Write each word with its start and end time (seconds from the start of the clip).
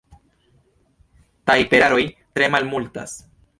Tajperaroj 1.51 2.01
tre 2.39 2.51
malmultas. 2.57 3.17